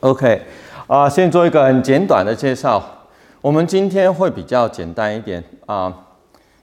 [0.00, 0.40] OK，
[0.86, 2.80] 啊，先做一个很简短的介绍。
[3.40, 5.92] 我们今天会比较简单一点啊，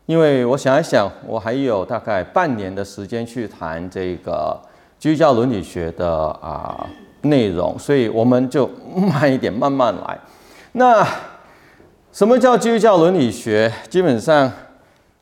[0.05, 4.57] 因为我想一想，我还有大概半年的时间去谈这个
[4.97, 6.87] 基督教伦理学的啊
[7.23, 10.17] 内容，所以我们就慢一点，慢慢来。
[10.71, 11.05] 那
[12.13, 13.69] 什么叫基督教伦理学？
[13.89, 14.49] 基本上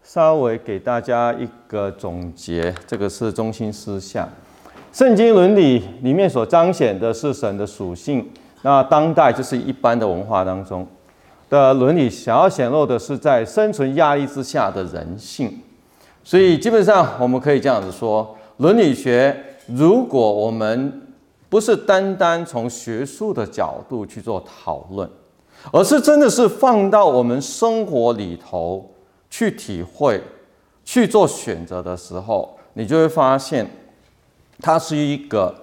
[0.03, 4.29] 稍微给大家一个总结，这个是中心思想。
[4.93, 8.29] 圣经伦理里面所彰显的是神的属性，
[8.61, 10.85] 那当代就是一般的文化当中
[11.49, 15.59] 的伦理，想要显露的是在生存压力之下的人性。
[16.23, 21.01] 所以基本上我们可以这样子说，伦理学如果我们
[21.49, 25.09] 不是单单从学术的角度去做讨论，
[25.71, 28.91] 而是真的是放到我们生活里头
[29.31, 30.21] 去体会、
[30.85, 33.67] 去做选择的时候，你就会发现。
[34.63, 35.53] 它是一个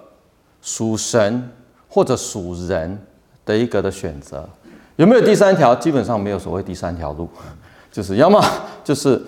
[0.61, 1.49] 属神
[1.89, 2.95] 或者属人
[3.43, 4.47] 的一个的选择，
[4.95, 5.73] 有没有第三条？
[5.73, 7.27] 基本上没有所谓第三条路，
[7.91, 8.39] 就是要么
[8.83, 9.19] 就是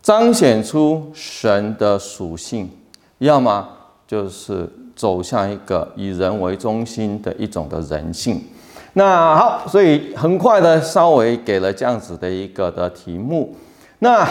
[0.00, 2.70] 彰显出神的属性，
[3.18, 3.68] 要么
[4.06, 8.40] 就是走向一个以人为中心的一种的人性。
[8.92, 13.56] 那好，所以很快的稍微给了这样子的一个的题目。
[13.98, 14.24] 那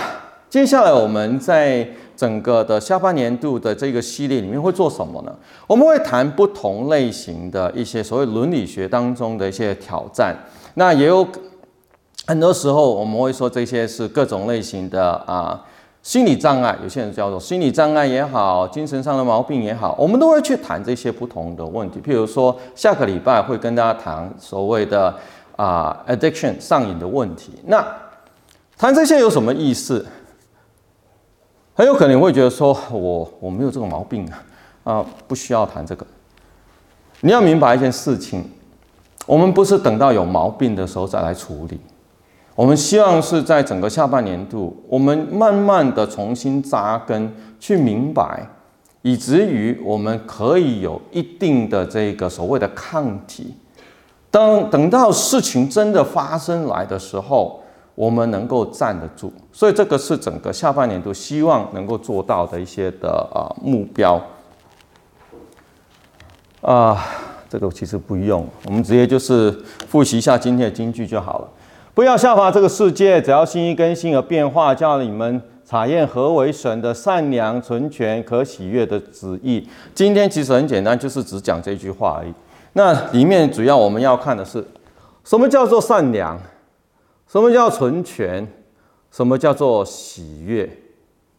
[0.49, 1.85] 接下来我们在。
[2.19, 5.33] 整个的下半年度的这个系列里面会做什么呢？
[5.65, 10.35] 我们会谈不同类型的一些所谓伦理学当中的一些挑战。
[10.73, 11.25] 那也有
[12.27, 15.63] 很多时候我们会说这些是各种类型的啊
[16.03, 22.01] 心理障碍，有些人叫做心理障碍也好，精神上的毛病也好，我们都会去谈这些不同的问题。
[22.01, 25.15] 譬如说下个礼拜会跟大家谈所谓的
[25.55, 27.53] 啊 addiction 上瘾的问题。
[27.65, 27.81] 那
[28.77, 30.05] 谈这些有什么意思？
[31.79, 34.43] 很有可能会觉得说，我我没有这个毛病啊，
[34.83, 36.05] 啊，不需要谈这个。
[37.21, 38.43] 你要明白一件事情，
[39.25, 41.79] 我们不是等到有毛病的时候再来处理，
[42.53, 48.45] 我们希望是在整个下半年度，我们慢慢的重新扎根，去明白，
[49.01, 53.55] 以至于我们可以有一定的这个所谓的抗体。
[54.29, 57.58] 当等到事情真的发生来的时候。
[57.99, 64.17] 我们能够站得住，所以这个是整个下半年度希望能够做到的一些的啊目标。
[66.61, 67.05] 啊，
[67.49, 69.51] 这个其实不用，我们直接就是
[69.89, 71.49] 复习一下今天的金句就好了。
[71.93, 79.67] 不要效法这个世界，只要心意更新而变化，叫你们查验何为神的善良、纯全、可喜悦的旨意。
[79.93, 82.33] 今天其实很简单，就是只讲这句话而已。
[82.71, 84.65] 那里面主要我们要看的是，
[85.25, 86.39] 什么叫做善良？
[87.31, 88.45] 什么叫存全？
[89.11, 90.67] 什么叫做喜悦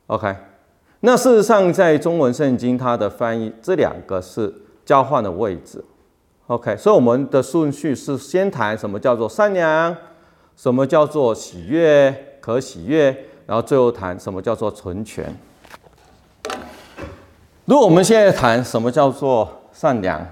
[0.07, 0.35] ？OK，
[1.01, 4.53] 那事实上在中文圣经它的翻译，这两个是
[4.85, 5.85] 交换的位置。
[6.47, 9.97] OK，所以我们的顺序是先谈什么叫做善良，
[10.57, 13.07] 什么叫做喜悦、可喜悦，
[13.47, 15.37] 然后最后谈什么叫做存全。
[17.65, 20.25] 如果我们现在谈什么叫做善良，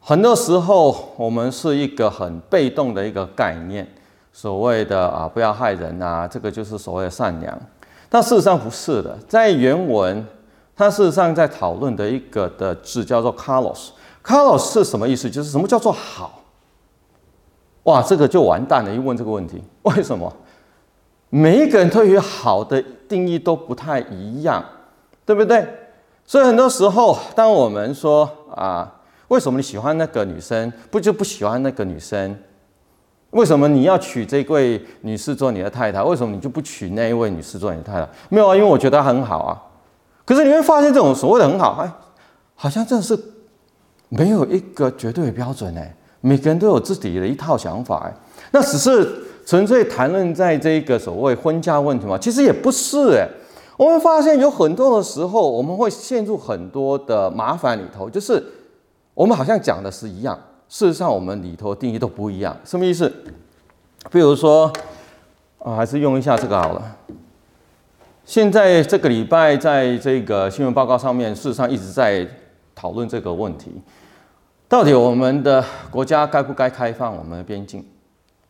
[0.00, 3.86] 很多时候我们是一个很被动的一个概念。
[4.36, 7.56] 所谓的啊，不要害人啊，这个就是所谓的善良。
[8.08, 10.26] 但事实上不是的，在原文，
[10.74, 13.90] 它事实上在讨论的一个的字叫做 kalos。
[14.24, 15.30] kalos 是什么意思？
[15.30, 16.42] 就是什么叫做好？
[17.84, 18.92] 哇，这个就完蛋了！
[18.92, 20.30] 一问这个问题， 为什么？
[21.30, 24.64] 每一个人对于好的定义都不太一样，
[25.24, 25.64] 对不对？
[26.26, 28.92] 所以很多时候，当我们说啊，
[29.28, 32.36] 为什么你喜欢那个女生，不就不喜欢那个女生？
[33.34, 36.00] 为什么你要娶这位女士做你的太太？
[36.02, 38.08] 为什么你就不娶那一位女士做你的太太？
[38.28, 39.60] 没有啊，因为我觉得她很好啊。
[40.24, 41.92] 可是你会发现，这种所谓的很好，哎，
[42.54, 43.18] 好像真的是
[44.08, 45.94] 没有一个绝对的标准哎。
[46.20, 48.14] 每个人都有自己的一套想法哎。
[48.52, 52.16] 那只是纯粹谈论在这个所谓婚嫁问题吗？
[52.16, 53.28] 其实也不是哎。
[53.76, 58.42] 我们发现有很多的时候，我们会陷入很多的麻烦里头，就是
[59.12, 60.38] 我们好像讲的是一样。
[60.74, 63.08] 事实上，我们里头定义都不一样，什么意思？
[64.10, 64.68] 比如说，
[65.60, 66.96] 啊，还是用一下这个好了。
[68.24, 72.26] 现在这个礼拜，在这个新闻报告上面，事实上一直在
[72.74, 73.70] 讨论这个问题：
[74.68, 77.86] 到底我们的国家该不该开放我们的边境？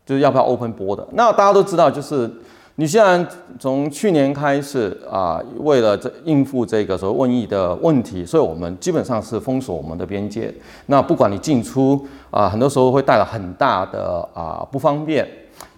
[0.07, 1.05] 就是要不要 open border？
[1.13, 2.31] 那大家都知道，就是。
[2.77, 3.25] 你现在
[3.59, 10.53] 从去年开始啊，为了这应付这个所谓瘟疫的问题，所以我们基本上是封锁我们的边界。
[10.87, 15.25] 那不管你进出啊，很多时候会带来很大的啊不方便，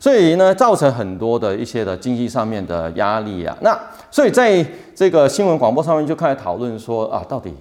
[0.01, 3.55] 所以呢，造成很多的一些的经济上面的压力啊。
[3.61, 3.79] 那
[4.11, 4.65] 所以在
[4.95, 7.53] 这个新闻广播上面就开始讨论说啊，到底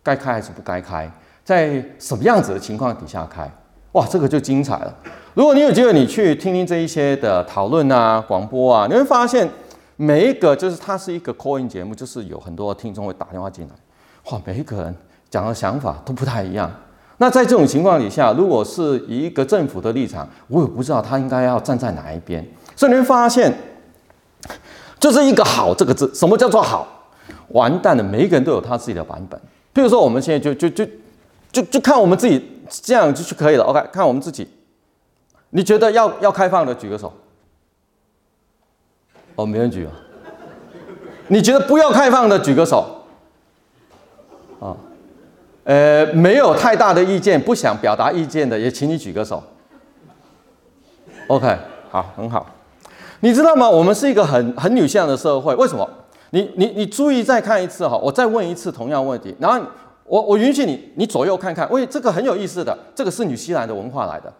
[0.00, 1.10] 该开还是不该开？
[1.42, 3.50] 在什么样子的情况底下开？
[3.96, 4.94] 哇，这个就精彩了。
[5.32, 9.48] 如果你有机会，你去听听这一些的讨论啊、广播啊，你会发现
[9.96, 13.70] 每一个就是它是一个 coin 节目，就是有很多听众会打电话进来，
[14.30, 14.94] 哇，每一个人
[15.30, 16.70] 讲的想法都不太一样。
[17.16, 22.46] 那在这种情况底下，如果是以一个政府的立场，我也不知道他应该要站在哪一边。
[22.76, 23.50] 所以你会发现，
[25.00, 26.86] 就是一个“好”这个字，什么叫做好？
[27.48, 29.40] 完蛋了，每一个人都有他自己的版本。
[29.72, 30.86] 比如说，我们现在就就就
[31.50, 33.64] 就就看我们自己这样就就可以了。
[33.64, 34.48] OK，看我们自己，
[35.50, 37.12] 你觉得要要开放的举个手。
[39.34, 39.92] 哦，没人举啊。
[41.28, 43.04] 你觉得不要开放的举个手。
[44.60, 44.76] 啊，
[45.64, 49.42] 呃，没有太大的意见，不想表达意见的也请你举个手。
[51.26, 51.58] OK，
[51.90, 52.46] 好，很好。
[53.20, 53.68] 你知道吗？
[53.68, 55.88] 我们是一个很很女性的社会，为什么？
[56.30, 59.60] 你你你注意再看一次哈，我再问一次同样问题，然后
[60.08, 64.32] 我我允许你你左右看看，喂，这个很有意思的，这个是纽西兰的文化来的。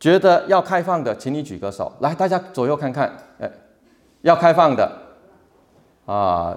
[0.00, 3.50] 觉得要开放的，请你举个手，来，大家左右看看，哎，
[4.22, 4.90] 要开放的
[6.06, 6.56] 啊，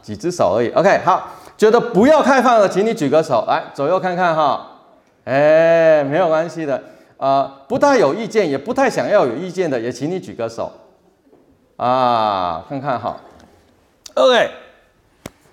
[0.00, 0.70] 几只手而已。
[0.70, 4.80] OK，好，觉得不要开放的，请你举个手，来，左右看看哈，
[5.24, 6.82] 哎，没有关系的。
[7.18, 10.72] 啊、不太有意见，也不太想要有意见的，也请你举个手，
[11.76, 13.16] 啊，看看哈
[14.14, 14.50] ，OK，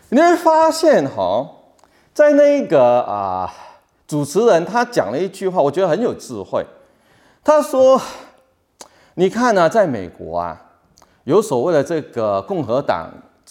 [0.10, 1.48] 你会发现哈，
[2.14, 3.52] 在那个啊，
[4.08, 6.66] 主持人他讲了一句话，我觉得很有智慧。
[7.44, 8.00] 他说
[9.16, 10.60] ：“你看呢、在美国啊，
[11.24, 13.10] 有所谓的这个共和党、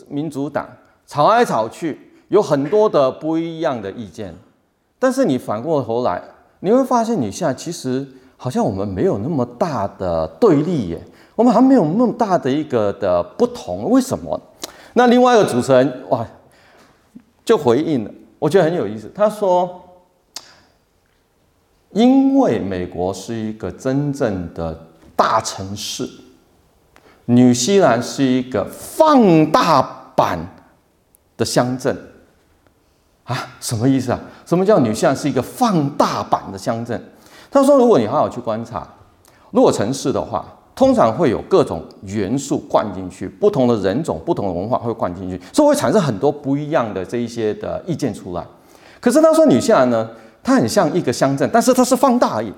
[0.09, 0.69] 民主党
[1.07, 4.35] 吵来吵去，有很多的不一样的意见，
[4.99, 6.23] 但是你反过头来。”
[6.61, 8.05] 你会发现，你现在其实
[8.37, 11.01] 好像我们没有那么大的对立耶，
[11.37, 14.41] 我们还没有那么大的一个的不同，为什么？
[14.95, 16.27] 那另外一个主持人哇，
[17.45, 19.11] 就回应了，我觉得很有意思。
[19.15, 19.83] 他说
[21.93, 24.87] ：“因为美国是一个真正的
[25.17, 26.09] 大城市，
[27.27, 30.39] 纽西兰是一个放大版
[31.37, 31.97] 的乡镇。”
[33.25, 34.21] 啊，什么意思啊？
[34.47, 37.13] 什么叫纽西兰是一个放大版的乡镇？
[37.51, 38.89] 他说，如果你好好去观察，
[39.51, 48.47] 如果城市的话，通常会有各种元素灌进去，不同的人种、不同的文化会灌进去，所以会产生很多不一样的这一些的意见出来。
[49.01, 50.09] 可是他说，女西兰呢，
[50.41, 52.53] 它很像一个乡镇，但是它是放大而已。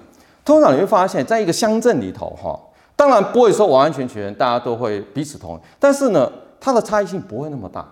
[0.44, 2.60] 通常你会发现，在一个乡镇里头，哈，
[2.94, 6.30] 当然不会说完完全全大家都会彼此同意，但是呢，
[6.60, 7.88] 它的差异性不会那么大。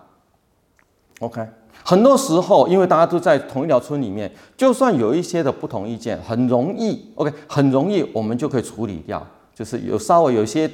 [1.21, 1.41] OK。
[1.83, 9.27] 很多时候，因为大家都在同一条村里面，就算有一些的不同意见，很容易，OK，很容易，我们就可以处理掉。
[9.59, 10.71] 就是有稍微有一些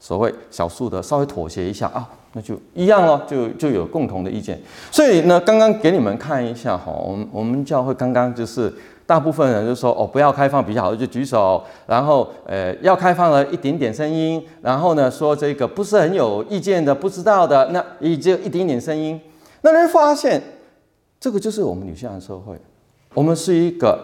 [0.00, 4.60] 所谓少数的稍微妥协一下啊，那就一样咯，就就有共同的意见。
[4.90, 8.74] 所以呢，刚刚给你们看一下哈，我们我们教会刚刚就是
[9.06, 11.62] 大部分人就说哦，不要开放比较好，就举手。
[11.86, 14.44] 然后呃，要开放了一点点声音。
[14.62, 19.20] 然后呢，说这个不是很有意见的，不知道的，那也就一点点声音。
[19.62, 20.42] 那人发现，
[21.20, 22.56] 这个就是我们女性的社会，
[23.14, 23.98] 我们是一个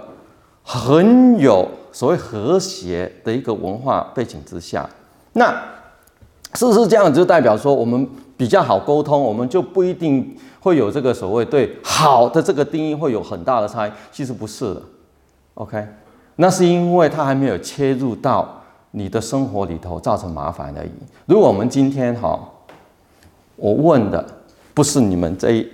[0.63, 4.87] 很有所谓和谐的一个文化背景之下，
[5.33, 5.51] 那
[6.55, 8.07] 是不是这样就代表说我们
[8.37, 13.93] 比较好沟通，我们就不一定会有这个所谓对好的这个定义会有很大的差异？
[14.13, 14.83] 其实不是的
[15.55, 15.87] ，OK，
[16.37, 20.91] 那是因为它还没有切入到你的生活里头造成麻烦而已。
[21.25, 22.39] 如果我们今天哈，
[23.57, 24.23] 我问的。
[24.77, 25.65] 不是你们这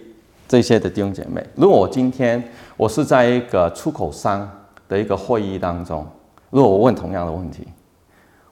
[0.47, 1.43] 这些的弟兄姐妹。
[1.55, 2.45] 如果我今天
[2.77, 4.47] 我是在一个出口商
[4.87, 6.07] 的一个会议当中，
[6.51, 7.67] 如果我问同样的问题，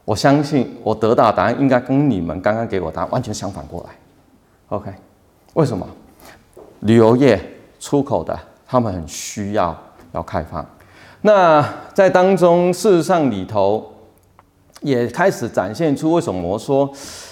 [0.05, 3.91] 我相信我得到的答案应该跟你们刚刚给我答案完全相反过来。
[4.69, 4.91] OK，
[5.55, 5.87] 为什么？
[6.81, 7.41] 旅游业
[7.79, 9.77] 出口的，他们很需要
[10.13, 10.65] 要开放。
[11.21, 11.63] 那
[11.93, 13.93] 在当中，事实上里头
[14.81, 16.91] 也开始展现出为什么我说。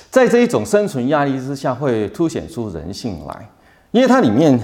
[0.08, 3.48] 在这一种生存压力之下，会凸显出人性来，
[3.90, 4.58] 因为它里面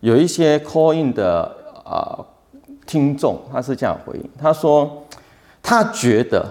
[0.00, 1.42] 有一些 call in 的
[1.84, 2.26] 啊、呃、
[2.84, 5.04] 听众，他是这样回应，他说
[5.68, 6.50] 他觉得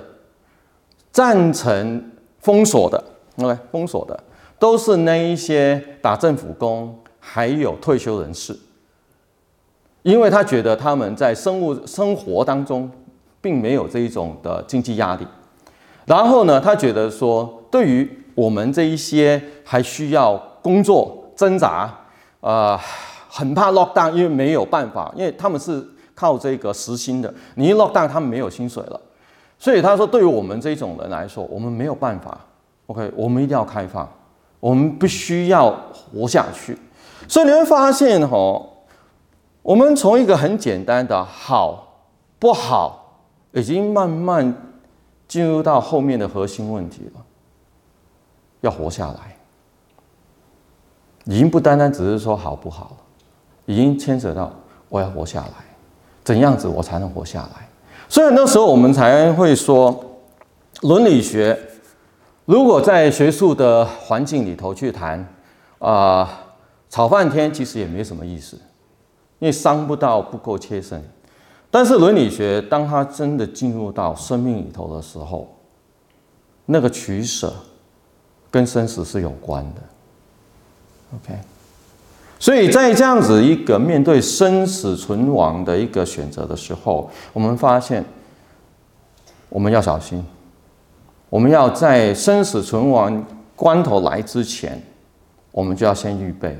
[1.12, 3.04] 赞成封锁的
[3.38, 4.24] ，OK，封锁的
[4.60, 8.56] 都是那一些打政府工还有退休人士，
[10.04, 12.88] 因为他觉得他们在生物生活当中
[13.42, 15.26] 并没有这一种的经济压力，
[16.06, 21.92] 然后呢，他觉得说对于我们这一些还需要工作挣扎，
[22.40, 22.80] 啊、呃，
[23.28, 25.84] 很怕 lock down，因为没有办法，因为他们是
[26.14, 29.02] 靠这个时薪的，你一 lock down，他们没有薪水了，
[29.60, 32.40] 所以他说，对于我们这种人来说，我们没有办法
[32.86, 34.08] ，OK，我们一定要开放，
[34.60, 36.78] 我们必须要活下去。
[37.28, 38.64] 所以你会发现，哈，
[39.64, 41.98] 我们从一个很简单的好
[42.38, 43.20] 不好，
[43.52, 44.54] 已经慢慢
[45.28, 47.22] 进入到后面的核心问题了。
[48.62, 49.36] 要活下来，
[51.26, 52.98] 已经不单单只是说好不好了，
[53.66, 54.52] 已经牵扯到
[54.90, 55.66] 我要活下来，
[56.24, 57.67] 怎样子我才能活下来？
[58.10, 60.20] 所以那时候我们才会说，
[60.82, 61.60] 伦理学
[62.46, 65.28] 如果在学术的环境里头去谈，
[65.80, 66.56] 啊、
[66.90, 68.56] 吵半天其实也没什么意思，
[69.40, 71.04] 因为伤不到不够切身。
[71.70, 75.48] 但是伦理学当它真的进入到生命里头的时候，
[76.66, 77.54] 那个取舍
[78.50, 79.82] 跟生死是有关的。
[81.16, 81.40] OK，
[82.40, 88.06] 所以在这样子一个面对生死存亡的一个选择的时候，我们发现
[89.50, 90.24] 我们要小心，
[91.30, 93.26] 我们要在生死存亡
[93.56, 94.80] 关头来之前，
[95.52, 96.56] 我们就要先预备，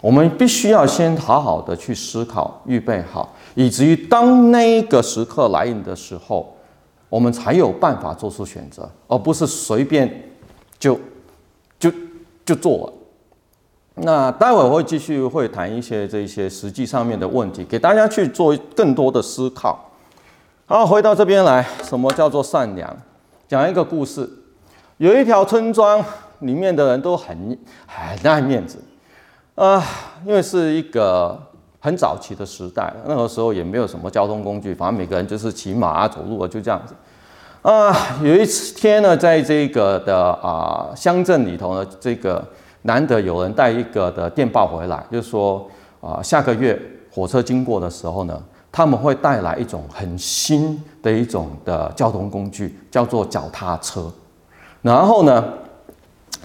[0.00, 6.56] 我们必须要先好好的去思考，预备好，以至于当那个时刻来临的时候，
[7.10, 10.30] 我们才有办法做出选择，而不是随便
[10.78, 10.98] 就
[11.78, 11.92] 就
[12.46, 12.92] 就做了。
[13.96, 19.88] 那待会儿会继续会谈一些这些实际上面的问题，给大家去做更多的思考。
[20.66, 22.92] 好，回到这边来，什么叫做善良？
[23.46, 24.28] 讲一个故事，
[24.96, 26.04] 有一条村庄
[26.40, 28.82] 里面的人都很很爱面子
[29.54, 29.80] 啊，
[30.26, 31.40] 因为是一个
[31.78, 36.94] 很早期的时代，那个时候也没有什么交通工具，反正每个人就是骑马啊、走路啊，就这样子。
[37.62, 42.44] 啊，有一天呢，在这个的啊乡镇里头呢，这个。
[42.86, 45.66] 难得有人带一个的电报回来，就是说
[46.00, 54.12] 啊，下个月火车经过的时候呢，他们会带来一种很新的一种的交通工具，叫做脚踏车。
[54.82, 55.42] 然后呢，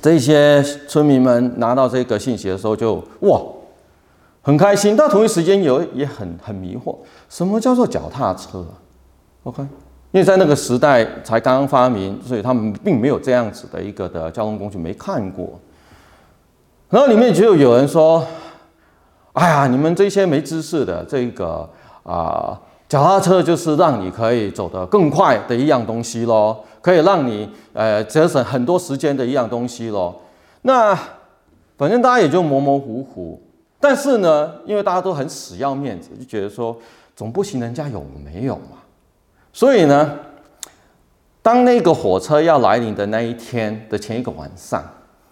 [0.01, 3.41] 这些村民们拿到这个信息的时候就，就哇，
[4.41, 4.95] 很开心。
[4.95, 6.95] 但同一时间有也很很迷惑，
[7.27, 8.65] 什么叫做脚踏车
[9.43, 9.61] ？OK，
[10.11, 15.59] 因为在那个时代才刚刚发明，所以他们并没有这样子的一个的交通工具，没看过。
[16.89, 18.25] 然后里面就有人说
[19.33, 21.69] ：“哎呀，你们这些没知识的，这个
[22.01, 30.19] 啊，脚踏车就是让你可以走得更快的一样东西咯，可以让你呃节省很多时间的一样东西咯。
[30.63, 30.97] 那
[31.77, 33.39] 反正大家也就模模糊糊，
[33.79, 36.75] 但是呢，因为大家都很死要面子，就觉得说
[37.15, 38.77] 总不行，人家有没有嘛？
[39.53, 40.15] 所以呢，
[41.43, 44.83] 当那个火车要来临的那一天的前一个晚上。”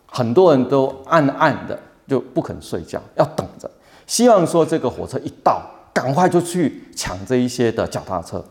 [0.08, 3.70] 很多人都暗暗的就不肯睡觉，要等着，
[4.06, 5.62] 希望说这个火车一到，
[5.94, 8.44] 赶快就去抢这一些的脚踏车。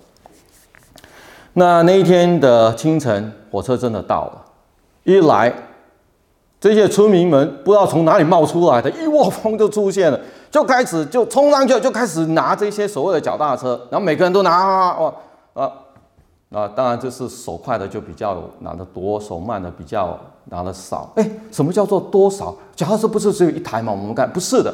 [1.55, 4.45] 那那一天的清晨，火车真的到了，
[5.05, 5.53] 一来，
[6.61, 10.21] 这些村民们不知道从哪里冒出来的一窝蜂就出现了，
[10.51, 15.13] 就开始就冲上去，就开始拿这些所谓的脚踏车，然后每个人都拿啊
[15.55, 15.73] 啊。
[16.51, 21.13] 啊，当然就是手快的就比较拿得多，手慢的比较拿得少。
[21.17, 22.55] 哎，什么叫做多少？
[22.75, 23.93] 脚踏车不是只有一台吗？
[23.93, 24.73] 我们看不是的，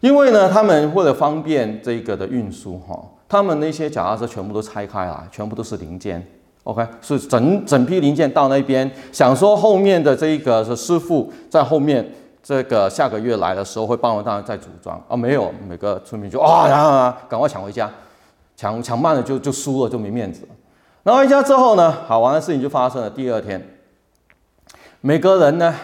[0.00, 2.96] 因为呢，他们为了方便这个的运输，哈，
[3.28, 6.24] 他们那些脚踏车全部都拆开来，全部都是零件。
[6.64, 12.06] OK，是整整批零件到那边，想说后面的这一个是师傅在后面，
[12.42, 15.02] 这个下个月来的时候会帮我当然再组装。
[15.08, 17.90] 啊，没有，每个村民就啊，然后啊，赶快抢回家，
[18.56, 20.48] 抢抢慢了就就输了，就没面子了。
[21.02, 23.08] 然后回家之后呢，好玩的事情就发生了。
[23.08, 23.78] 第二天，
[25.00, 25.74] 每个人呢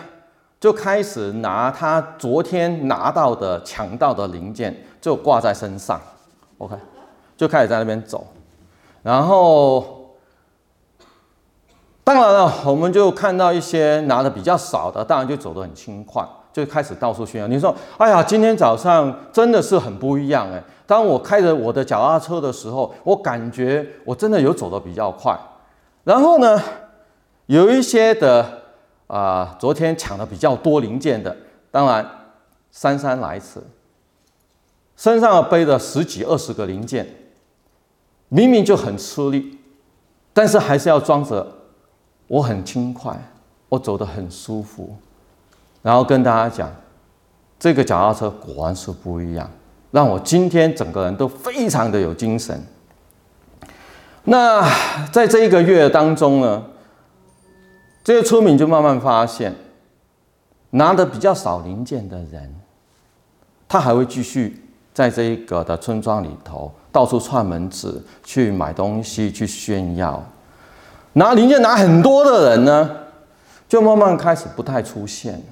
[0.61, 5.99] 就开始拿他昨天拿到的抢到的零件，就挂在身上
[6.59, 6.77] ，OK，
[7.35, 8.27] 就开始在那边走。
[9.03, 10.17] 然后，
[12.05, 17.47] 当然了，我们就看到一些拿的比较少的，当然就走得很轻快，就开始到处炫耀。
[17.47, 20.63] 你说，哎呀，今天早上真的是很不一样哎。
[20.87, 25.39] 当我开着我的脚踏车的时候，我感觉我真的有走得比较快。
[26.05, 26.63] 然后呢，
[27.47, 28.63] 有一些的
[29.09, 31.37] 啊、昨天抢的比较多零件的，
[31.71, 32.09] 当然
[32.71, 33.61] 姗姗来迟，
[34.97, 37.07] 身上背着十几二十个零件，
[38.29, 39.59] 明明就很吃力，
[40.33, 41.47] 但是还是要装着
[42.29, 43.17] 我很轻快，
[43.69, 44.97] 我走得很舒服。
[45.83, 46.69] 然后跟大家讲，
[47.59, 49.49] 这个脚踏车果然是不一样。
[49.91, 52.61] 让我今天整个人都非常的有精神。
[54.25, 54.69] 那
[55.13, 56.65] 在这一个月当中呢，
[58.03, 59.55] 这些村民就慢慢发现，
[60.71, 62.55] 拿的比较少零件的人，
[63.69, 64.63] 他还会继续
[64.93, 70.23] 在这一个的村庄里头到处串门子去买东西去炫耀。
[71.13, 72.91] 拿零件拿很多的人呢，
[73.69, 75.45] 就慢慢开始不太出现了。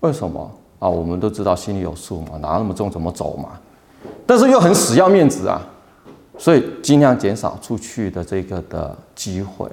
[0.00, 0.50] 为什么？
[0.84, 3.58] 啊，我们都知道心里有数嘛，拿那么重怎么走嘛？
[4.26, 5.58] 但是又很死要面子啊，
[6.36, 9.66] 所以尽量减少出去的这个的机会。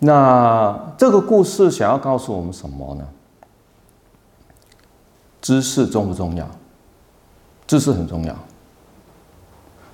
[0.00, 3.06] 那这个故事想要告诉我们什么呢？
[5.40, 6.44] 知识重不重要？
[7.68, 8.34] 知识很重要。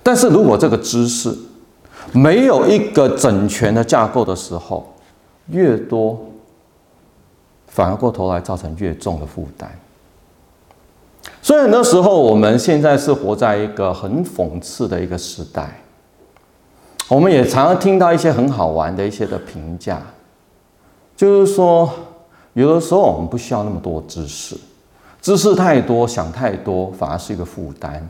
[0.01, 1.31] 但是如果这个知识
[2.11, 4.91] 没有一个整全的架构的时候，
[5.49, 6.19] 越多
[7.67, 9.69] 反而过头来造成越重的负担。
[11.47, 15.79] 所以很多时候，我们现在是活在一个很讽刺的一个时代。
[17.07, 20.01] 我们也常常听到一些很好玩的一些的评价，
[21.15, 21.89] 就是说，
[22.51, 24.57] 有的时候我们不需要那么多知识，
[25.21, 28.05] 知识太多，想太多反而是一个负担。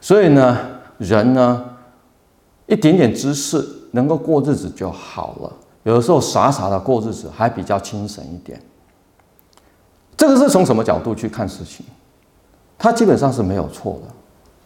[0.00, 0.58] 所以呢，
[0.96, 1.62] 人呢，
[2.64, 5.52] 一点点知识能够过日子就好了。
[5.82, 8.58] 有的时候傻傻的过日子还比较精神一点。
[10.16, 11.84] 这个是从什么角度去看事情？
[12.78, 14.14] 它基本上是没有错的。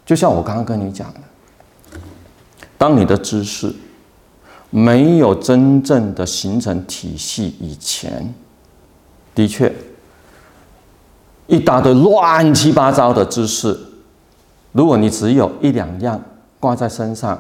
[0.04, 1.20] 就像我刚刚跟你讲的。
[2.76, 3.72] 当你的知识
[4.70, 8.34] 没有真正的形成体系以前，
[9.34, 9.72] 的确，
[11.46, 13.78] 一大堆乱七八糟的知识，
[14.72, 16.20] 如果你只有一两样
[16.58, 17.38] 挂在身上，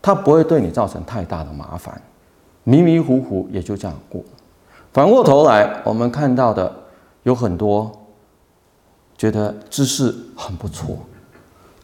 [0.00, 2.00] 它不会对你造成太大的麻烦，
[2.64, 4.22] 迷迷糊糊也就这样过。
[4.94, 6.74] 反过头来，我们看到的
[7.24, 7.92] 有很多
[9.20, 10.98] 觉得知识很不错，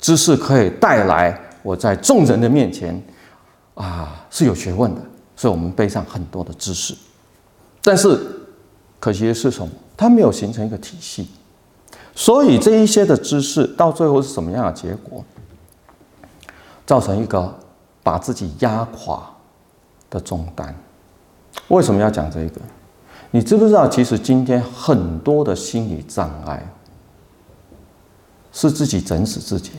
[0.01, 1.39] 知识可以带来。
[1.63, 2.99] 我在众人的面前，
[3.75, 5.03] 啊，是有学问的，
[5.37, 6.95] 所以我们背上很多的知识，
[7.83, 8.19] 但是
[8.99, 9.71] 可惜的是什么？
[9.99, 11.29] 它没有形成一个体系，
[12.15, 15.23] 所以这一些的知识到最后是什么样的结果？
[16.87, 17.55] 造成一个
[18.03, 19.29] 把自己压垮
[20.09, 20.75] 的重担。
[21.69, 22.63] 为什么要讲这个？
[23.31, 23.87] 你知不知道？
[23.87, 26.67] 其实今天很多的心理障碍
[28.57, 29.73] 是自己整死自己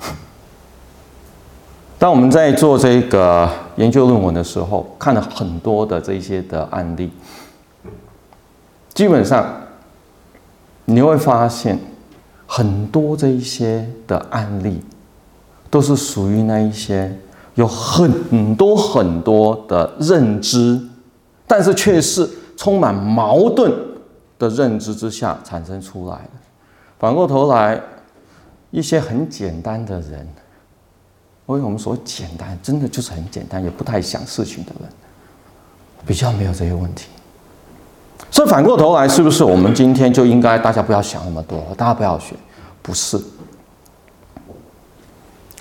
[0.00, 0.10] 的。
[1.96, 7.08] 当我们在做这个研究论文的时候，看了很多的这些的案例，
[8.92, 9.62] 基本上
[10.86, 11.78] 你会发现，
[12.48, 14.80] 很多这一些的案例
[15.70, 17.16] 都是属于那一些
[17.54, 20.80] 有很多很多的认知，
[21.46, 23.72] 但是却是充满矛盾
[24.36, 26.30] 的认知之下产生出来的。
[26.98, 27.80] 反过头来，
[28.70, 30.26] 一些很简单的人。
[31.46, 34.88] 因为我们所谓简单，真的就是很简单，也不太想事情的人，
[36.06, 37.08] 比较没有这些问题。
[38.30, 42.34] 所以反过头来，是不是我们今天就应该大家不要想那么多，大家不要学？
[42.82, 43.18] 不是，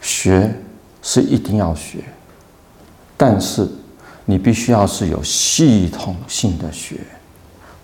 [0.02, 0.54] 学
[1.02, 2.04] 是一定要学，
[3.16, 3.66] 但是
[4.26, 7.00] 你必须要是有系统性的学，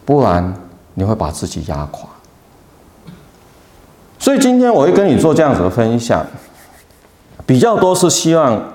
[0.04, 0.54] 不然
[0.94, 2.10] 你会把自己压垮。
[4.24, 6.26] 所以今天我会跟你做这样子的分享。
[7.46, 8.72] 比较多是希望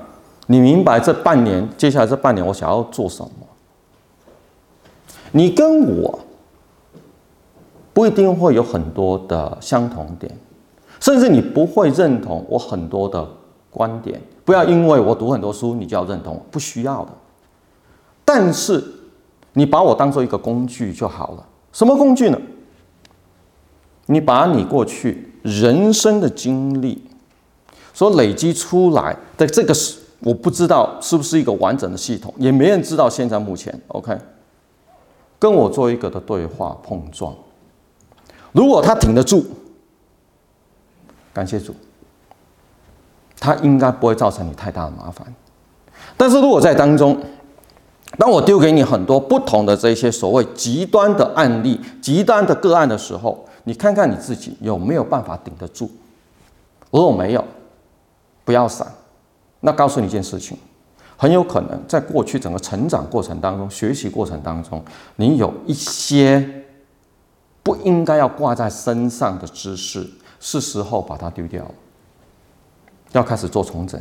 [0.46, 3.30] 你明白这半年，接下来这半年我想要做什么。
[5.30, 6.18] 你跟我
[7.94, 10.30] 不一定会有很多的相同点，
[11.00, 13.26] 甚至你不会认同我很多的
[13.70, 14.20] 观点。
[14.44, 17.10] 不要因为我读很多书，你就要认同，不需要的。
[18.22, 18.84] 但是
[19.54, 21.46] 你把我当做一个工具就好了。
[21.72, 22.38] 什么工具呢？
[24.04, 27.02] 你把你过去人生的经历。
[27.94, 33.10] 所累积出来的这个是我不知道是不是一个完整的系统，也没人知道。
[33.10, 34.16] 现在目前，OK，
[35.36, 37.34] 跟我做一个的对话碰撞，
[38.52, 39.44] 如果他挺得住，
[41.32, 41.74] 感谢主，
[43.40, 45.34] 他应该不会造成你太大的麻烦。
[46.16, 47.20] 但是如果在当中，
[48.16, 55.90] 当我丢给你很多不同的这些所谓极端的案例、极端的个案的时候，你看看你自己有没有办法顶得住？
[56.90, 57.44] 如果没有，
[58.46, 58.86] 不要闪，
[59.60, 60.56] 那告诉你一件事情，
[61.18, 64.82] 很有可能在过去整个成长过程当中、学习过程当中，
[65.16, 66.64] 你有一些
[67.62, 70.08] 不应该要挂在身上的知识，
[70.40, 71.74] 是时候把它丢掉了，
[73.12, 74.00] 要开始做重整。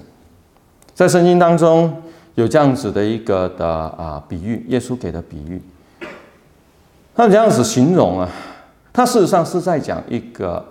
[0.94, 2.02] 在圣经当中
[2.36, 5.62] 有这样子的一个的啊比喻，耶稣给的比喻，
[7.14, 8.30] 他这样子形容啊，
[8.98, 10.66] 他事实上是在讲一个。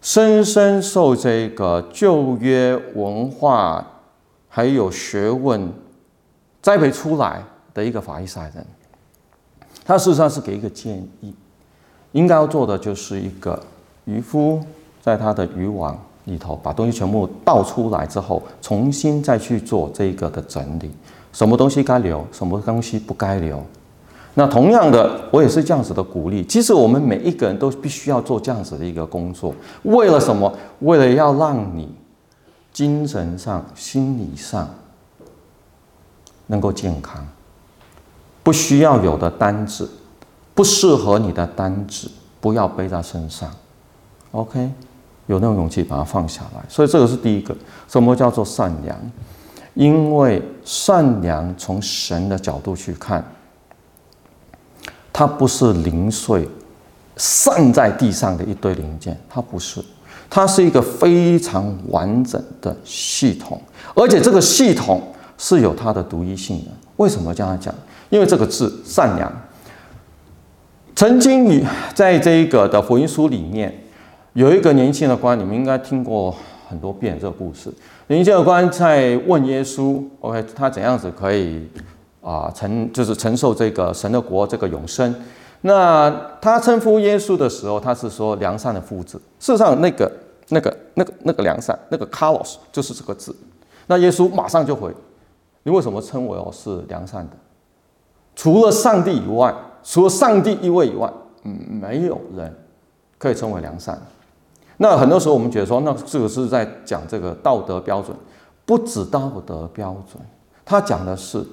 [0.00, 3.86] 深深受这个旧约文化
[4.48, 5.72] 还有学问
[6.60, 7.40] 栽培出来
[7.72, 8.66] 的一个法利赛人，
[9.84, 11.32] 他事实上是给一个建议，
[12.10, 13.56] 应该要做的就是一个
[14.06, 14.60] 渔夫
[15.00, 20.90] 在他的渔网里头把东西全部倒出来之后，重新再去做这个的整理，
[21.32, 23.64] 什么东西该留，什么东西不该留，
[24.34, 26.42] 那同样的，我也是这样子的鼓励。
[26.46, 30.50] 其实我们每一个人都必须要做这样子的一个工作，为了什么？
[30.80, 31.94] 为了要让你
[32.72, 34.66] 精神上、心理上
[36.46, 37.26] 能够健康。
[38.42, 39.88] 不需要有的担子，
[40.54, 43.50] 不适合你的担子，不要背在身上。
[44.30, 44.70] OK，
[45.26, 46.64] 有那种勇气把它放下来。
[46.70, 47.54] 所以这个是第一个，
[47.86, 48.98] 什么叫做善良？
[49.74, 53.22] 因为善良从神的角度去看。
[55.12, 56.48] 它不是零碎
[57.16, 59.82] 散在地上的一堆零件，它不是，
[60.30, 63.60] 它是一个非常完整的系统，
[63.94, 65.02] 而且这个系统
[65.36, 66.70] 是有它的独一性的。
[66.96, 67.74] 为什么这样讲？
[68.08, 69.30] 因为这个字“善良”，
[70.96, 73.74] 曾经与在这一个的福音书里面，
[74.34, 76.34] 有一个年轻的官，你们应该听过
[76.68, 77.72] 很多遍这个故事。
[78.08, 81.68] 年轻的官在问耶稣：“OK，他怎样子可以？”
[82.22, 85.12] 啊，承就是承受这个神的国，这个永生。
[85.62, 86.08] 那
[86.40, 89.20] 他称呼耶稣的时候，他是说良善的夫子。
[89.40, 90.10] 事实上，那个、
[90.48, 93.34] 那个、那个、那个良善，那个 Carlos 就是这个字。
[93.88, 94.94] 那耶稣马上就回：
[95.64, 97.36] 你为什么称为我是良善的？
[98.36, 102.52] 除了上帝以外，除了上帝一位以外，嗯，没有人
[103.18, 104.00] 可以称为良善。
[104.76, 108.16] 那很多时候我们觉得说，那这个是在讲这个道德标准，
[108.64, 110.22] 不止道德标准，
[110.64, 111.44] 他讲的是。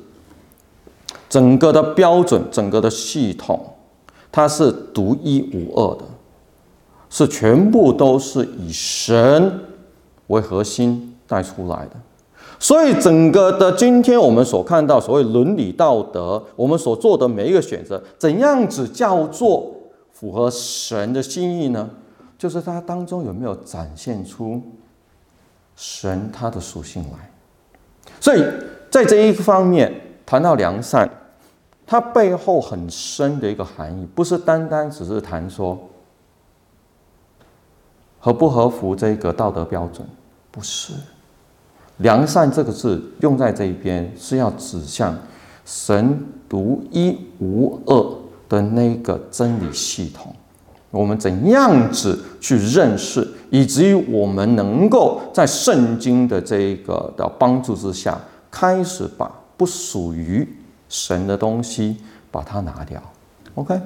[1.30, 3.74] 整个的标准，整个的系统，
[4.32, 6.04] 它是独一无二的，
[7.08, 9.60] 是全部都是以神
[10.28, 11.92] 为核心带出来的。
[12.60, 19.72] 所以，整个的今天我们所看到所谓伦理道德，我们所做的每一个选择，怎样子叫做
[20.12, 21.90] 符合神的心意呢？
[22.38, 24.62] 就是它当中有没有展现出
[25.76, 27.32] 神他的属性来。
[28.20, 28.44] 所以
[28.90, 29.94] 在这一方面
[30.26, 31.08] 谈到良善。
[31.92, 35.76] 它背后很深的一个含义，不是单单只是谈说
[38.20, 40.08] 合不合符这个道德标准，
[40.52, 40.94] 不是。
[41.98, 45.18] 良善这个字用在这一边，是要指向
[45.66, 50.32] 神独一无二的那个真理系统。
[50.92, 58.16] 我们怎样子去认识，以至于我们能够在圣经的这个的帮助之下，
[58.52, 60.48] 开始把不属于。
[60.90, 61.98] 神的东西，
[62.32, 63.02] 把它拿掉
[63.56, 63.80] ，OK。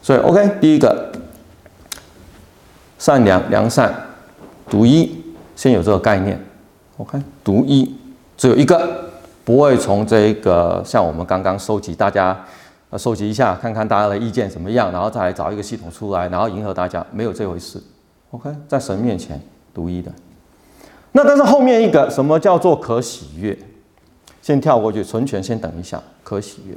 [0.00, 1.10] 所以 OK，第一个，
[2.98, 3.92] 善良、良善、
[4.70, 5.22] 独一，
[5.56, 6.40] 先有这个概念
[6.98, 7.18] ，OK。
[7.42, 7.94] 独一
[8.36, 9.10] 只有一个，
[9.44, 12.38] 不会从这个像我们刚刚收集大家，
[12.90, 17.82] 呃，收集一下，看看大家的意见怎么样，然后再来找一个系统出来，然后迎合大家，没有这回事
[18.30, 18.50] ，OK。
[18.68, 19.40] 在神面前，
[19.72, 20.12] 独一的。
[21.12, 23.56] 那但是后面一个，什么叫做可喜悦？
[24.44, 25.98] 先跳过去，存全先等一下。
[26.22, 26.76] 可喜悦，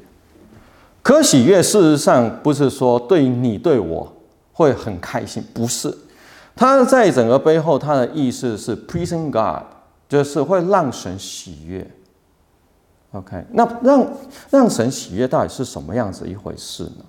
[1.04, 4.10] 可喜悦，事实上不是说对你对我
[4.54, 5.94] 会很开心，不是。
[6.56, 9.64] 它在整个背后，它的意思是 pleasing God，
[10.08, 11.86] 就是会让神喜悦。
[13.12, 14.08] OK，那让
[14.50, 17.04] 让神喜悦到底是什么样子一回事呢？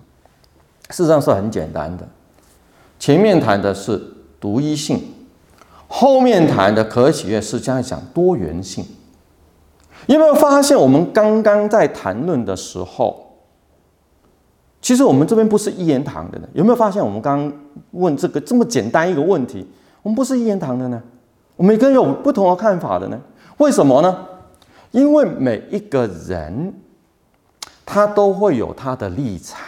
[0.91, 2.05] 事实上是很简单的，
[2.99, 4.03] 前面谈的是
[4.41, 5.05] 独一性，
[5.87, 8.85] 后面谈的可喜悦是这样讲多元性。
[10.09, 13.27] 有没有发现，我们刚刚在谈论的时候，
[14.81, 16.49] 其实我们这边不是一言堂的呢？
[16.55, 17.53] 有没有发现，我们刚
[17.91, 19.67] 问这个这么简单一个问题，
[20.03, 21.03] 我们不是一言堂的呢？
[21.57, 23.21] 我们每个人有不同的看法的呢？
[23.59, 24.27] 为什么呢？
[24.93, 26.73] 因为每一个人
[27.85, 29.61] 他都会有他的立场，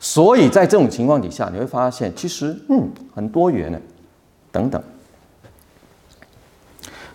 [0.00, 3.78] 所以在这种情况底下，你会发现，其实嗯，很多元呢，
[4.50, 4.82] 等等。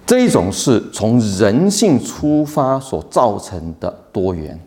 [0.05, 4.59] 这一种是从人性出发所造成的多元，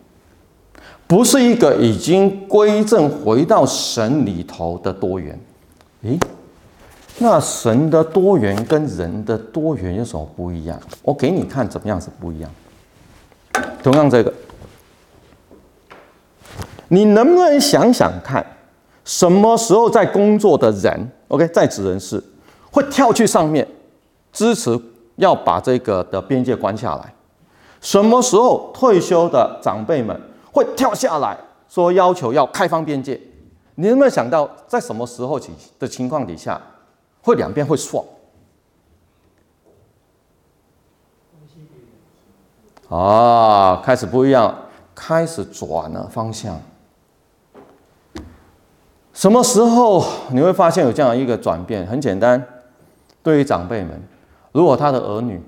[1.05, 5.39] 不是一个已经归正回到神里头的多元。
[6.01, 6.19] 诶，
[7.19, 10.79] 那神的多元跟人的多元有什么不一样？
[11.03, 12.51] 我给你看怎么样子不一样。
[13.83, 14.33] 同样这个，
[16.87, 18.45] 你能不能想想看，
[19.05, 22.21] 什么时候在工作的人，OK，在职人士
[22.71, 23.65] 会跳去上面
[24.33, 24.77] 支持？
[25.17, 27.13] 要把这个的边界关下来，
[27.81, 30.19] 什么时候退休的长辈们
[30.51, 33.19] 会跳下来说要求要开放边界？
[33.75, 36.59] 你有没有想到在什么时候起的情况底下，
[37.21, 38.03] 会两边会爽？
[42.89, 44.55] 啊，开始不一样，
[44.95, 46.59] 开始转了方向。
[49.13, 51.85] 什么时候你会发现有这样一个转变？
[51.85, 52.47] 很简单，
[53.23, 54.01] 对于长辈们。
[54.57, 55.39] 如果他的儿女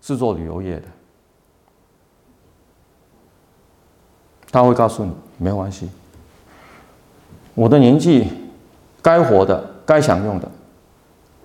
[0.00, 0.86] 是做旅游业的，
[4.50, 5.90] 他会告诉你没关系，
[7.52, 8.26] 我的年纪
[9.02, 10.50] 该活的、该享用的，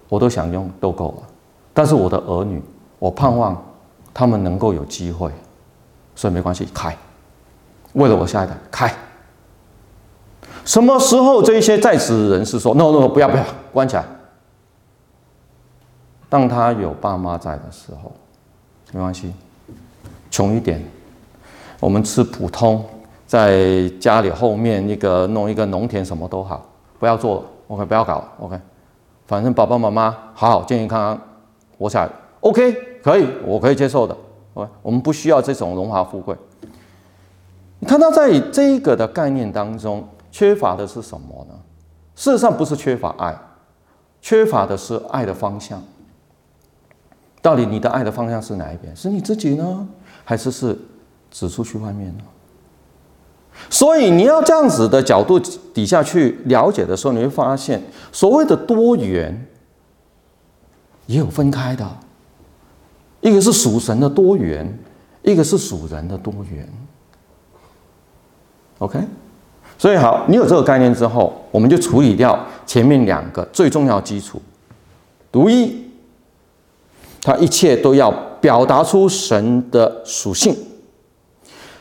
[0.08, 1.28] 我都享用都够了。
[1.74, 2.62] 但是我的儿女，
[3.00, 3.62] 我盼望
[4.14, 5.30] 他们能够有机会，
[6.16, 6.98] 所以没关系，开。
[7.96, 8.90] 为了我下一代，开。
[10.64, 14.06] 什么时候这一些在职人士说 “no no 不要不要关起来”，
[16.30, 18.12] 当他有爸妈在的时候，
[18.94, 19.34] 没关系，
[20.30, 20.82] 穷一点，
[21.80, 22.86] 我们吃普通，
[23.28, 26.66] 在家里后面那个弄一个农田什么都好，
[27.00, 28.58] 不要做了，OK，不要搞，OK，
[29.26, 31.22] 反正爸爸妈妈好好健健康康
[31.78, 32.12] 活下来
[32.42, 32.72] ，OK，
[33.04, 34.16] 可以，我可以接受的
[34.54, 36.36] ，OK，我们不需要这种荣华富贵。
[37.80, 40.08] 你看到在这一个的概念当中。
[40.32, 41.56] 缺乏的是什么呢？
[42.16, 43.36] 事实上不是缺乏爱，
[44.22, 45.82] 缺乏的是爱的方向。
[47.42, 48.96] 到底你的爱的方向是哪一边？
[48.96, 49.88] 是你自己呢，
[50.24, 50.78] 还是是
[51.32, 52.24] 指出去外面呢？
[53.70, 55.40] 所以你要这样子的角度
[55.74, 59.46] 底下去了解的时候，你会发现所谓的多元
[61.08, 61.86] 也有分开的，
[63.22, 64.78] 一个是属神的多元，
[65.24, 66.68] 一个是属人的多元。
[68.80, 69.00] OK。
[69.78, 74.42] 所以好，你有这个概念之后，我们就处理掉前面两个最重要基础。
[75.32, 75.89] 独一，
[77.22, 80.56] 它一切都要表达出神的属性。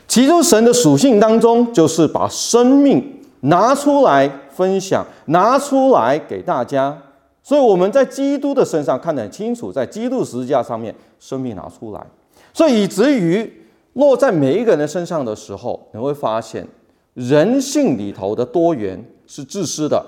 [0.07, 6.97] 其中神的属性当中，就是把生命拿出来分享，拿出来给大家。
[7.43, 12.05] 所以我们在基督的身上看得很清楚，在基督十字架上面，生命拿出来。
[12.53, 13.51] 所以以至于
[13.93, 16.67] 落在每一个人的身上的时候，你会发现。
[17.15, 20.01] 人性里头的多元是自私的，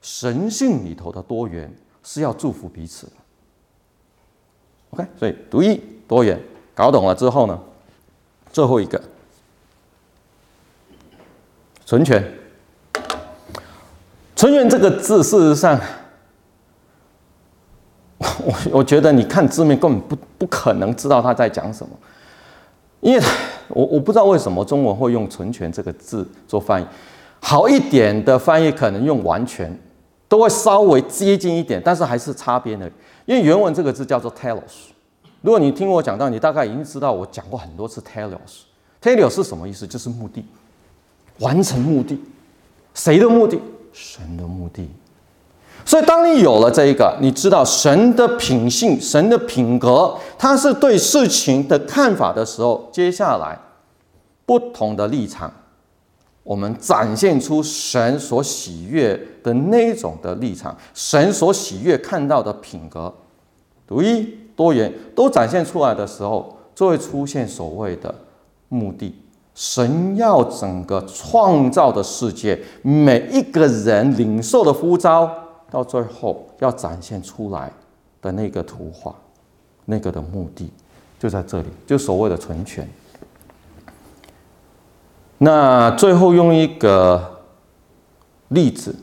[0.00, 3.08] 神性里头的多元是要祝福彼此。
[4.92, 6.40] OK，所以独一多元
[6.74, 7.58] 搞懂了之后呢，
[8.52, 9.00] 最后一个
[11.84, 12.22] 纯全。
[14.36, 15.78] 纯全这个字，事实上，
[18.18, 21.96] 我我觉得你看字面根本不不可能知道他在讲什么，
[23.00, 23.22] 因为。
[23.74, 26.86] 我我不知道为什么中文会用“纯全”这个字做翻译，
[27.40, 29.74] 好一点的翻译可能用“完全”，
[30.28, 32.90] 都会稍微接近一点，但是还是差别的。
[33.26, 34.90] 因为原文这个字叫做 “telos”。
[35.40, 38.64] 如果你听我讲到，你大概已经知道我讲过很多次 “telos”。
[39.00, 39.86] “telos” 是什么意思？
[39.86, 40.44] 就是目的，
[41.38, 42.20] 完成目的。
[42.94, 43.60] 谁的目的？
[43.92, 44.88] 神的目的。
[45.84, 53.58] 所以，当你有了这一个，你知道神的品性、神的品格，他是对事情的看法的时候，接下来
[54.46, 55.52] 不同的立场，
[56.42, 63.12] 我们展现出神所喜悦的那种的立场，神所喜悦看到的品格，
[63.86, 64.24] 独一
[64.56, 68.14] 多元都展现出来的时候，就会出现所谓的
[68.68, 69.14] 目的。
[69.54, 75.30] 神要整个创造的世界，每一个人领受的呼召。
[75.70, 77.72] 到最后要展现出来
[78.20, 79.14] 的那个图画，
[79.86, 80.70] 那个的目的
[81.18, 82.86] 就在这里，就所谓的存全。
[85.44, 87.42] 那最后用一个
[88.46, 88.94] 例子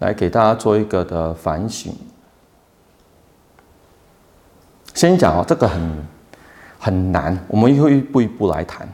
[0.00, 1.94] 来给大家做一个的反省。
[4.94, 6.06] 先讲哦，这个很
[6.80, 8.88] 很难，我们会一步一步来谈。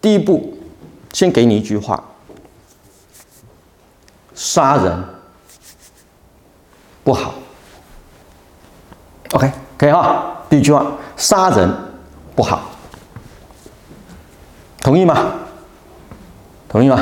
[0.00, 0.52] 第一步，
[1.12, 2.02] 先给你一句话。
[4.34, 5.04] 杀人
[7.04, 7.34] 不好
[9.34, 10.38] ，OK，可以哈。
[10.50, 11.72] 第一句话，杀人
[12.34, 12.71] 不好，
[14.92, 15.32] 同意吗？
[16.68, 16.96] 同意吗？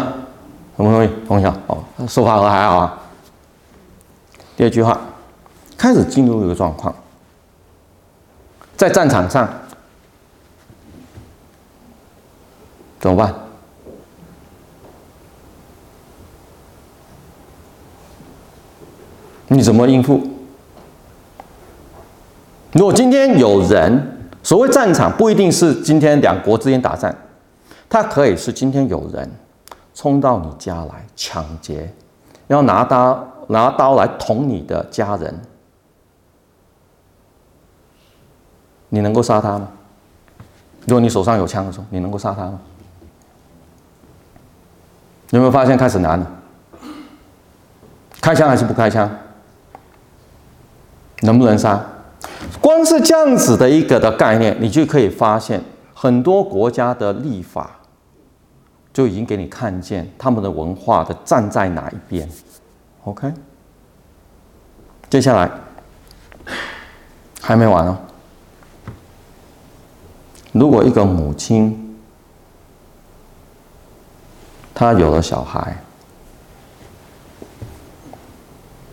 [0.76, 1.10] 同不同意？
[1.26, 1.58] 同意啊。
[1.66, 2.96] 哦，说话和还好啊。
[4.56, 4.96] 第二句话，
[5.76, 6.94] 开始进入一个状况，
[8.76, 9.48] 在战场上
[13.00, 13.34] 怎么办？
[19.48, 20.20] 你怎么应付？
[22.70, 27.12] 如果今天有人，所谓战场不一定是今天两国之间打仗，
[27.90, 29.28] 他可以是今天有人
[29.92, 31.92] 冲到你家来抢劫，
[32.46, 35.38] 要拿刀拿刀来捅你的家人，
[38.88, 39.68] 你能够杀他吗？
[40.86, 42.60] 如果你手上有枪的时候，你能够杀他吗？
[45.30, 46.26] 有没有发现开始难了？
[48.20, 49.10] 开枪还是不开枪？
[51.22, 51.84] 能不能杀？
[52.60, 57.79] 光是这样子的一个的概念，你就可以发现很多国家的立法
[58.92, 62.28] 就已经给你看见他们的文化的站在哪一边。
[63.04, 63.32] OK，
[65.08, 65.50] 接下来
[67.40, 67.96] 还没完哦。
[70.52, 71.96] 如果一个母亲
[74.74, 75.76] 他有了小孩，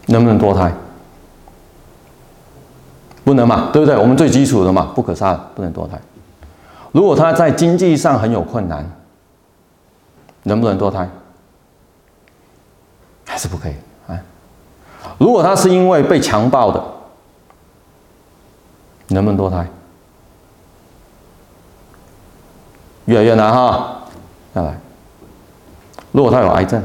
[0.06, 0.72] 能不能堕胎？
[3.26, 3.98] 不能嘛，对不对？
[3.98, 6.00] 我们最基础的嘛，不可杀，不能堕胎。
[6.94, 8.90] 如果他在经济上很有困难，
[10.48, 11.08] 能不能堕胎？
[13.26, 13.74] 还是不可以
[14.08, 14.18] 啊？
[15.18, 16.82] 如果他是因为被强暴的，
[19.10, 19.68] 能不能堕胎？
[23.06, 24.04] 越来越难哈，
[24.54, 24.80] 再来。
[26.14, 26.82] 如果他有癌症，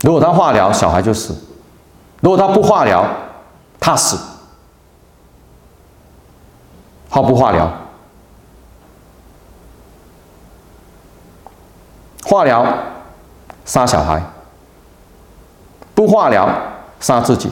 [0.00, 1.34] 如果他化疗，小孩就死；
[2.20, 3.06] 如果他不化疗，
[3.78, 4.18] 他死。
[7.10, 7.70] 好不化疗？
[12.24, 12.66] 化疗
[13.64, 14.22] 杀小孩，
[15.94, 16.48] 不化疗
[16.98, 17.50] 杀自己，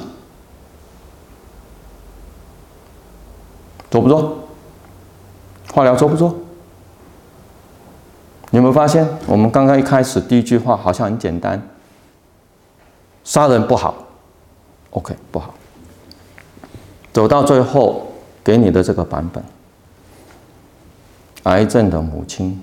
[3.91, 4.39] 做不做？
[5.73, 6.35] 化疗做不做？
[8.51, 11.63] 你有没有发现，我们刚刚一开始第一句话好像很简单，
[13.25, 13.95] 杀人不好
[14.91, 15.55] ，OK 不好。
[17.13, 19.43] 走到最后给你的这个版本，
[21.45, 22.63] 癌症的母亲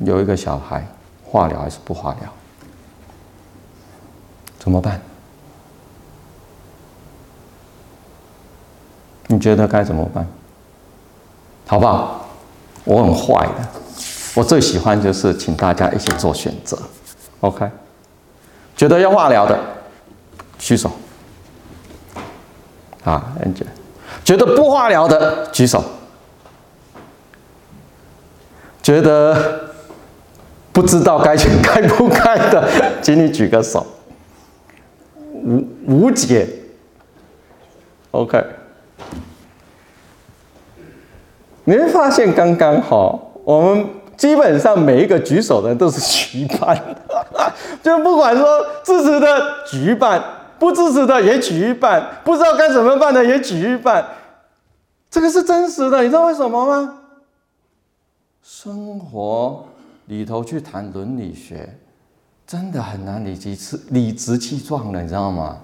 [0.00, 0.86] 有一个小孩，
[1.30, 2.32] 化疗还是不化疗？
[4.58, 5.00] 怎么办？
[9.26, 10.26] 你觉得该怎么办？
[11.66, 12.26] 好不好？
[12.84, 13.68] 我很坏的，
[14.34, 16.78] 我最喜欢就是请大家一起做选择。
[17.40, 17.70] OK，
[18.74, 19.58] 觉得要化疗的
[20.58, 20.90] 举手。
[23.04, 23.66] 啊，Angel，
[24.24, 25.84] 觉得不化疗的举手。
[28.82, 29.67] 觉得
[30.78, 32.68] 不知道该去该不该的，
[33.02, 33.84] 请你举个手。
[35.34, 36.48] 无无解。
[38.12, 38.40] OK。
[41.64, 46.80] 你会发现刚刚好，我们基本上每一个举手的人都是举一半，
[47.82, 50.22] 就不管说支持的举一半，
[50.60, 54.06] 不支持的也举一半，不知道该怎么办的也举一半，
[55.10, 57.00] 这个是真实的，你知道为什么吗？
[58.44, 59.66] 生活
[60.08, 61.78] 里头去谈伦理学，
[62.46, 65.58] 真的很难理直气理直气壮的，你知道吗？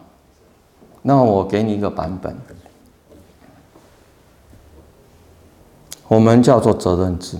[1.03, 2.37] 那我给你一个版本。
[6.07, 7.39] 我们叫做责任制。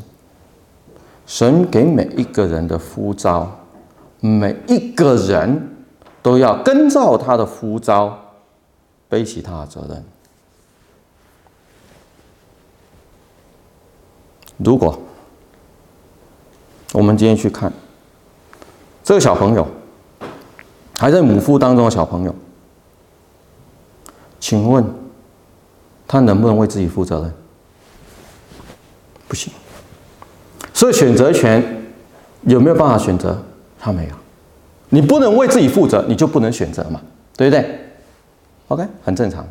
[1.27, 3.51] 神给每一个人的呼召，
[4.21, 5.75] 每一个人
[6.23, 8.19] 都要跟照他的呼召，
[9.09, 10.05] 背起他的责任。
[14.59, 14.99] 如果
[16.95, 17.73] 我们今天去看
[19.03, 19.67] 这个小朋友，
[20.97, 22.33] 还在母腹当中的小朋友，
[24.39, 24.85] 请问
[26.07, 27.35] 他能不能为自己负责任？
[29.27, 29.53] 不行，
[30.73, 31.85] 所以选择权
[32.43, 33.37] 有没有办法选择？
[33.81, 34.15] 他没有，
[34.91, 37.03] 你不能为自己负责，你就不能选择嘛，
[37.37, 37.81] 对不对
[38.69, 39.45] ？OK，很正常。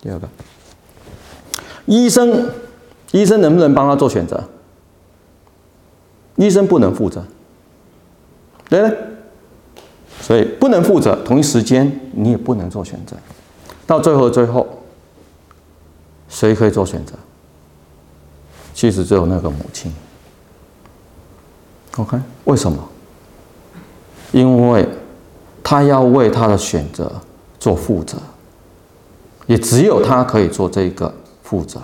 [0.00, 0.28] 第二个，
[1.86, 2.48] 医生，
[3.10, 4.40] 医生能不能帮他做选择？
[6.46, 7.24] 医生不能负责，
[8.68, 8.98] 对不对？
[10.20, 13.16] 所以不能负责，同一时间你也不能做选择。
[13.86, 14.66] 到最后，最后，
[16.28, 17.14] 谁可以做选择？
[18.74, 19.92] 其实只有那个母亲。
[21.96, 22.78] OK，为什么？
[24.32, 24.88] 因为
[25.64, 27.10] 她要为她的选择
[27.58, 28.16] 做负责，
[29.46, 31.80] 也只有她可以做这个负责，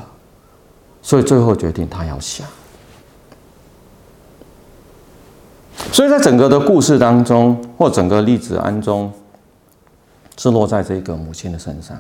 [1.03, 2.45] 所以最后决定她要下。
[5.93, 9.13] 所以在整个的故事当中，或整个例子当中，
[10.37, 11.97] 是落在这个母亲的身上。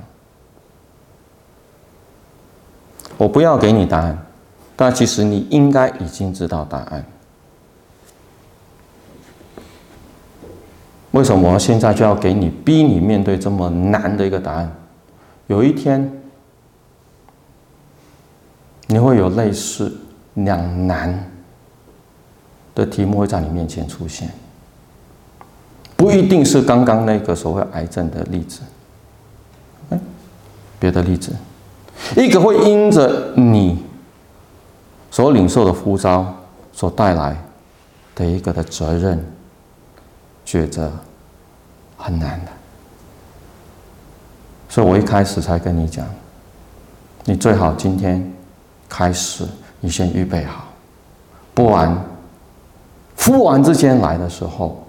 [3.17, 4.19] 我不要给你答案。
[4.79, 7.03] 但其实你应该已经知道答案。
[11.13, 14.71] 为什么我现在就要给你逼你面对这么难的一个答案？
[15.47, 16.13] 有一天，
[18.89, 19.97] 你会有类似
[20.35, 21.31] 两难
[22.77, 24.31] 的题目会在你面前出现，
[25.97, 28.61] 不一定是刚刚那个所谓癌症的例子，
[29.91, 29.99] 哎，
[30.79, 31.33] 别的例子，
[32.17, 33.83] 一个会因着你。
[35.09, 36.35] 所领受的呼召
[36.75, 37.35] 所带来
[38.15, 39.25] 的一个的责任
[40.45, 40.93] 抉择
[41.97, 42.51] 很难的，
[44.69, 46.05] 所以我一开始才跟你讲，
[47.25, 48.31] 你最好今天
[48.91, 49.47] 开始，
[49.81, 50.67] 你先预备好，
[51.55, 51.99] 不然
[53.19, 54.85] 呼完之间来的时候，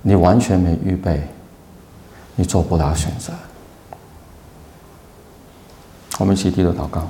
[0.00, 1.22] 你完全没预备，
[2.34, 3.32] 你做不了选择。
[6.18, 7.08] 我们一起低头祷告。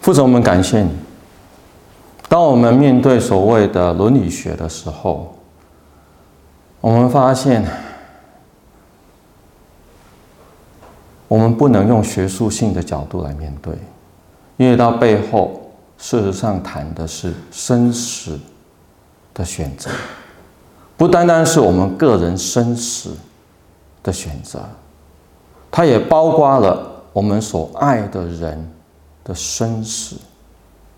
[0.00, 0.90] 父神，我们感谢你，
[2.28, 5.36] 当我们面对所谓的伦理学的时候，
[6.80, 7.62] 我们发现，
[11.28, 13.74] 我们不能用学术性的角度来面对，
[14.56, 15.59] 因为到背后，
[16.00, 18.40] 事实上谈的是生死
[19.34, 19.90] 的选择，
[20.96, 23.10] 不单单是我们个人生死
[24.02, 24.60] 的选择，
[25.70, 28.72] 它也包括了我们所爱的人
[29.22, 30.16] 的生死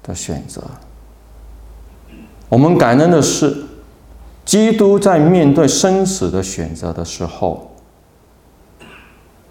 [0.04, 0.62] 的选择。
[2.48, 3.64] 我们感恩的是，
[4.44, 7.72] 基督在面对生死的选择的时候，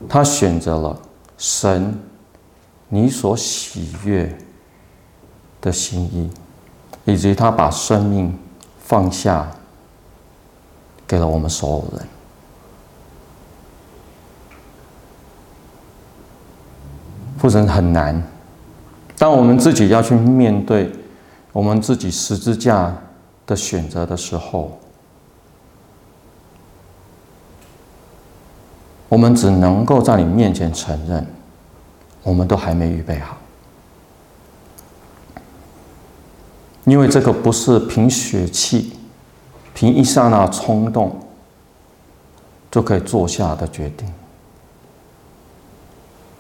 [0.08, 0.98] 他选择了
[1.38, 1.94] 神
[2.88, 4.38] 你所喜悦
[5.62, 6.30] 的心意，
[7.06, 8.38] 以及他把生命
[8.84, 9.50] 放下
[11.08, 12.08] 给了我们所有人。
[17.38, 18.22] 父神很难，
[19.18, 20.92] 当我们自己要去面对
[21.52, 22.96] 我们自己十字架
[23.48, 24.78] 的选择的时候，
[29.10, 31.26] 我们只能够在你面前承认，
[32.22, 33.36] 我们都还没预备好，
[36.86, 38.94] 因为这个不是凭血气、
[39.74, 41.16] 凭一刹那冲动
[42.70, 44.12] 就可以做下的决定。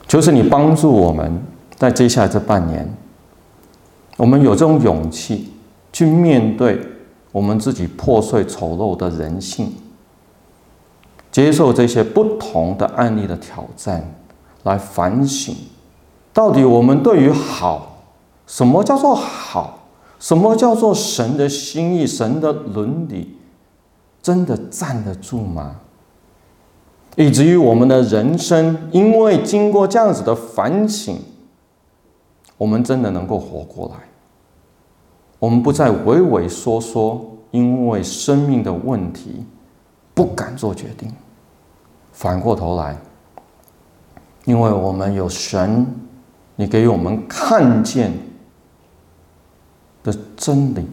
[0.07, 1.41] 就是你帮助我们
[1.77, 2.91] 在接下来这半年，
[4.17, 5.53] 我们有这种勇气
[5.93, 6.81] 去面对
[7.31, 9.73] 我们自己破碎丑陋的人性。
[11.31, 14.13] 接受这些不同的案例的挑战，
[14.63, 15.55] 来反省，
[16.33, 18.03] 到底我们对于好，
[18.45, 19.79] 什么叫做好？
[20.21, 23.35] 什么叫做神的心意、神的伦理，
[24.21, 25.77] 真的站得住吗？
[27.15, 31.17] 以至于我们的人生，因为经过这样子的反省，
[32.55, 33.95] 我们真的能够活过来。
[35.39, 37.19] 我们不再畏畏缩缩，
[37.49, 39.43] 因为生命的问题。
[40.13, 41.09] 不敢做决定，
[42.11, 42.95] 反过头来，
[44.43, 45.87] 因为我们有神，
[46.57, 48.11] 你给我们看见
[50.03, 50.87] 的真理，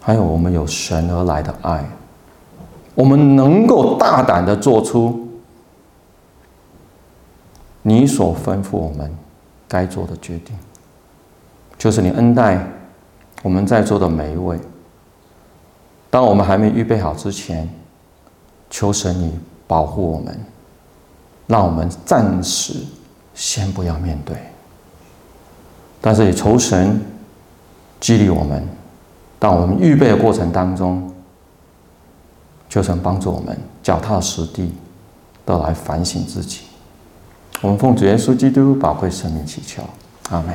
[0.00, 1.84] 还有我们有神而来的爱，
[2.94, 5.28] 我们能够大胆的做出
[7.82, 9.12] 你所吩咐我们
[9.68, 10.56] 该做的决定，
[11.78, 12.66] 就是你恩待
[13.42, 14.58] 我们在座的每一位。
[16.10, 17.68] 当我们还没预备好之前，
[18.70, 20.38] 求神你保护我们，
[21.46, 22.74] 让我们暂时
[23.34, 24.36] 先不要面对。
[26.06, 27.00] 但是也求神
[27.98, 28.62] 激励我们，
[29.38, 31.10] 当我们预备的过程当中，
[32.68, 34.70] 求神帮助我们脚踏实地，
[35.46, 36.60] 的来反省自己。
[37.62, 39.82] 我们奉主耶稣基督宝贵生命祈求，
[40.28, 40.54] 阿门。